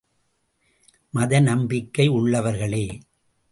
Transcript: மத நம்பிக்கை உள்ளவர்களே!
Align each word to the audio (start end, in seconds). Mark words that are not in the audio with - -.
மத 1.13 1.39
நம்பிக்கை 1.39 2.07
உள்ளவர்களே! 2.09 2.85